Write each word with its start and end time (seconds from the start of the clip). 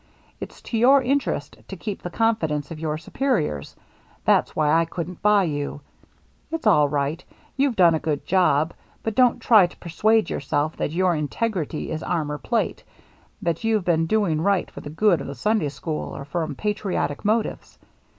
It's 0.39 0.63
to 0.63 0.79
your 0.79 1.03
interest 1.03 1.57
to 1.67 1.75
keep 1.77 2.01
the 2.01 2.09
confidence 2.09 2.71
of 2.71 2.79
your 2.79 2.97
superiors. 2.97 3.75
That's 4.25 4.55
why 4.55 4.73
I 4.73 4.83
couldn't 4.85 5.21
buy 5.21 5.43
you; 5.43 5.81
it's 6.49 6.65
all 6.65 6.89
right, 6.89 7.23
you've 7.55 7.75
done 7.75 7.93
a 7.93 7.99
good 7.99 8.25
job, 8.25 8.73
but 9.03 9.13
don't 9.13 9.39
try 9.39 9.67
to 9.67 9.77
persuade 9.77 10.31
yourself 10.31 10.75
that 10.77 10.89
your 10.89 11.13
integrity 11.13 11.91
is 11.91 12.01
armor 12.01 12.39
plate, 12.39 12.83
that 13.43 13.63
you've 13.63 13.85
been 13.85 14.07
doing 14.07 14.41
right 14.41 14.71
for 14.71 14.81
the 14.81 14.89
good 14.89 15.21
of 15.21 15.27
the 15.27 15.35
Sunday 15.35 15.69
school 15.69 16.17
or 16.17 16.25
from 16.25 16.55
patriotic 16.55 17.23
motives. 17.23 17.77